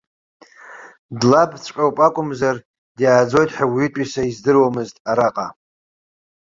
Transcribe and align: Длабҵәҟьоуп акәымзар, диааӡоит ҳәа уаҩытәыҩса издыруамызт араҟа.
Длабҵәҟьоуп 1.19 1.97
акәымзар, 2.07 2.55
диааӡоит 2.97 3.49
ҳәа 3.55 3.65
уаҩытәыҩса 3.71 4.21
издыруамызт 4.29 4.95
араҟа. 5.09 5.47